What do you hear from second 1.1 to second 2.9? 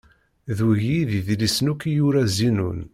idlisen akk yura Zinun.